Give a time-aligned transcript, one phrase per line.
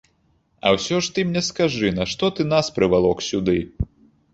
[0.65, 3.61] А ўсё ж ты мне скажы, нашто ты нас прывалок сюды?